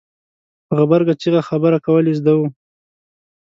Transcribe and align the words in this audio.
په 0.67 0.73
غبرګه 0.79 1.13
چېغه 1.21 1.41
خبره 1.49 1.77
کول 1.85 2.05
یې 2.09 2.15
زده 2.19 2.33
وو. 2.37 2.47